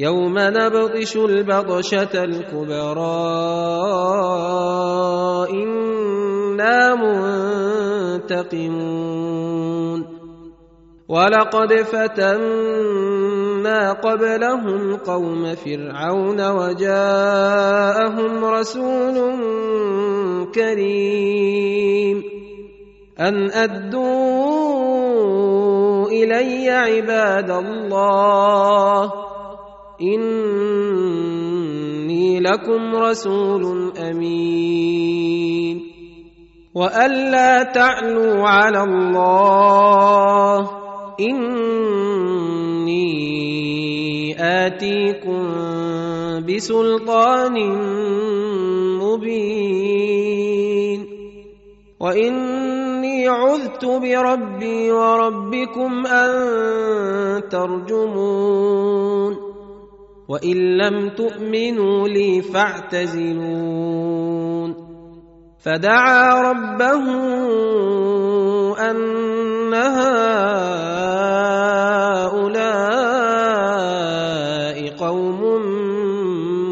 يوم 0.00 0.34
نبطش 0.38 1.16
البطشة 1.16 2.24
الكبرى. 2.24 3.04
إنا 5.52 6.94
منتقمون. 8.24 10.20
ولقد 11.08 11.72
فتنا 11.72 12.92
قبلهم 13.92 14.96
قوم 14.96 15.54
فرعون 15.54 16.50
وجاءهم 16.50 18.44
رسول 18.44 19.16
كريم. 20.54 22.24
أن 23.20 23.50
أدوا 23.50 24.00
إلي 26.08 26.70
عباد 26.70 27.50
الله. 27.50 29.29
اني 30.02 31.90
لكم 32.40 32.96
رسول 32.96 33.92
امين 33.98 35.80
وان 36.74 37.30
لا 37.30 37.62
تعلوا 37.62 38.48
على 38.48 38.82
الله 38.82 40.70
اني 41.20 43.10
اتيكم 44.66 45.46
بسلطان 46.46 47.54
مبين 49.02 51.06
واني 52.00 53.28
عذت 53.28 53.84
بربي 53.84 54.92
وربكم 54.92 56.06
ان 56.06 57.48
ترجمون 57.48 59.49
وان 60.30 60.78
لم 60.78 61.08
تؤمنوا 61.08 62.08
لي 62.08 62.42
فاعتزلون 62.42 63.90
فدعا 65.58 66.50
ربه 66.50 67.04
ان 68.90 69.74
هؤلاء 69.74 70.20
قوم 74.96 75.40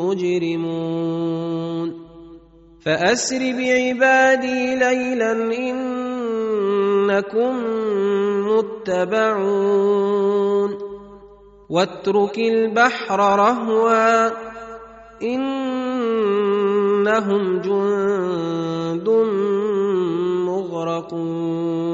مجرمون 0.00 1.88
فاسر 2.80 3.38
بعبادي 3.38 4.76
ليلا 4.76 5.32
انكم 7.02 7.54
متبعون 8.48 10.12
واترك 11.72 12.38
البحر 12.38 13.18
رهوا 13.18 14.30
إنهم 15.22 16.62
جند 17.58 19.08
مغرقون 20.48 21.92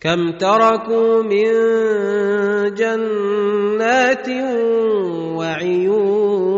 كم 0.00 0.32
تركوا 0.32 1.22
من 1.22 1.52
جنات 2.74 4.28
وعيون 5.36 6.56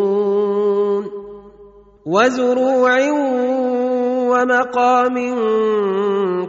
وزروع 2.06 3.10
ومقام 4.30 5.16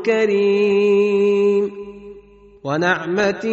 كريم 0.06 1.89
ونعمة 2.64 3.46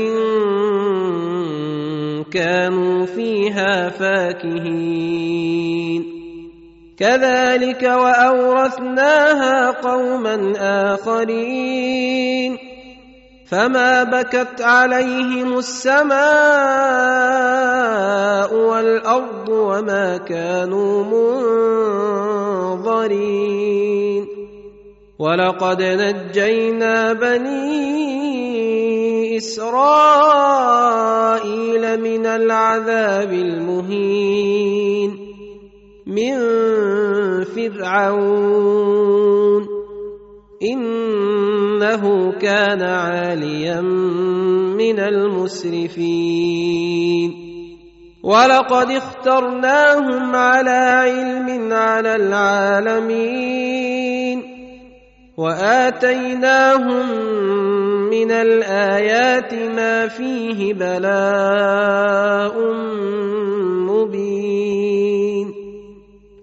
كانوا 2.32 3.06
فيها 3.06 3.88
فاكهين. 3.88 5.47
كذلك 6.99 7.82
وأورثناها 7.82 9.70
قوما 9.70 10.53
آخرين. 10.94 12.58
فما 13.50 14.05
بكت 14.05 14.61
عليهم 14.61 15.58
السماء 15.58 16.17
والأرض 18.55 19.49
وما 19.49 20.17
كانوا 20.17 21.05
منظرين. 22.75 24.36
ولقد 25.19 25.83
نجينا 25.83 27.13
بني 27.13 28.17
إسرائيل 29.37 30.27
من 32.01 32.27
العذاب 32.27 33.33
المهين 33.33 35.11
من 36.07 36.35
فرعون 37.45 38.87
إنه 40.63 42.33
كان 42.33 42.83
عاليا 42.83 43.81
من 44.77 44.99
المسرفين 45.01 46.27
ولقد 48.23 48.91
اخترناهم 48.91 50.37
على 50.37 50.71
علم 50.71 51.73
على 51.73 52.17
العالمين 52.17 53.77
وآتيناهم 55.37 57.06
من 58.11 58.31
الآيات 58.31 59.55
ما 59.55 60.09
فيه 60.09 60.75
بلاء 60.75 62.73
مبين. 63.93 65.55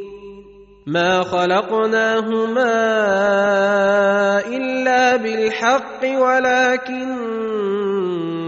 ما 0.87 1.23
خلقناهما 1.23 2.75
الا 4.47 5.15
بالحق 5.15 6.01
ولكن 6.03 7.15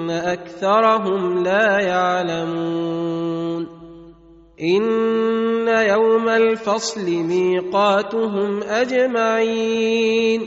اكثرهم 0.10 1.44
لا 1.44 1.80
يعلمون 1.80 3.68
ان 4.62 5.68
يوم 5.68 6.30
الفصل 6.30 7.10
ميقاتهم 7.10 8.64
اجمعين 8.64 10.42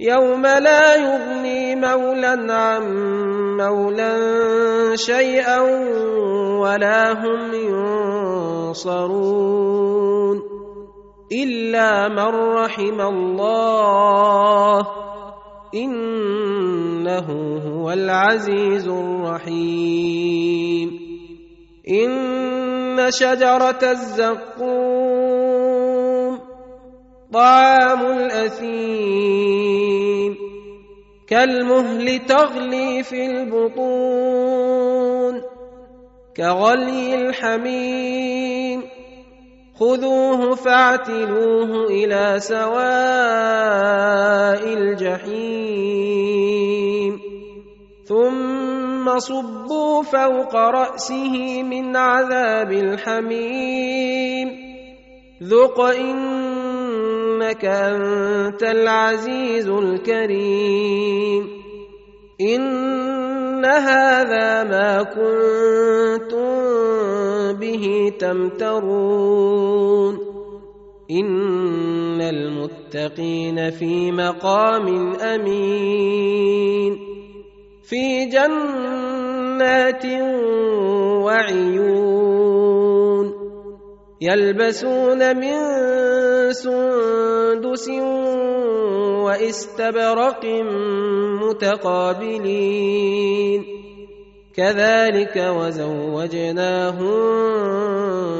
يوم 0.00 0.42
لا 0.46 0.94
يغني 0.94 1.61
مولى 1.84 2.52
عن 2.52 2.84
مولى 3.56 4.16
شيئا 4.94 5.60
ولا 6.58 7.12
هم 7.12 7.54
ينصرون 8.70 10.42
إلا 11.32 12.08
من 12.08 12.28
رحم 12.54 13.00
الله 13.00 14.86
إنه 15.74 17.28
هو 17.66 17.90
العزيز 17.90 18.88
الرحيم. 18.88 20.32
إن 21.88 23.10
شجرة 23.10 23.78
الزقوم 23.82 25.12
طعام 27.32 28.00
الأثيم 28.06 29.41
كالمهل 31.32 32.18
تغلي 32.18 33.02
في 33.02 33.26
البطون 33.26 34.62
كغلي 36.36 37.14
الحميم. 37.14 38.82
خذوه 39.80 40.54
فاعتلوه 40.54 41.86
إلى 41.86 42.34
سواء 42.38 42.72
الجحيم. 44.74 46.12
ثم 48.04 49.18
صبوا 49.18 50.02
فوق 50.02 50.54
رأسه 50.56 51.62
من 51.62 51.96
عذاب 51.96 52.72
الحميم. 52.72 54.48
ذق 55.42 55.80
انك 55.80 57.64
انت 57.64 58.62
العزيز 58.62 59.68
الكريم. 59.68 61.21
ان 62.42 63.64
هذا 63.64 64.64
ما 64.64 65.02
كنتم 65.02 66.52
به 67.58 68.12
تمترون 68.18 70.14
ان 71.10 72.20
المتقين 72.20 73.70
في 73.70 74.12
مقام 74.12 75.14
امين 75.14 76.98
في 77.82 78.24
جنات 78.24 80.04
وعيون 81.24 82.52
يلبسون 84.20 85.36
من 85.36 85.58
سندس 86.52 87.88
واستبرق 89.32 90.44
متقابلين. 91.42 93.64
كذلك 94.56 95.36
وزوجناهم 95.36 97.12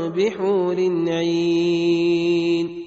بحور 0.09 0.77
عين. 1.09 2.85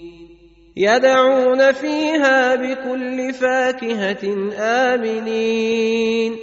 يدعون 0.78 1.72
فيها 1.72 2.56
بكل 2.56 3.34
فاكهة 3.34 4.52
آمنين. 4.60 6.36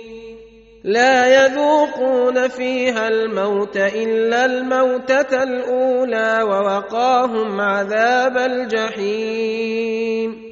لا 0.85 1.45
يذوقون 1.45 2.49
فيها 2.49 3.09
الموت 3.09 3.77
إلا 3.77 4.45
الموتة 4.45 5.43
الأولى 5.43 6.43
ووقاهم 6.43 7.61
عذاب 7.61 8.37
الجحيم. 8.37 10.52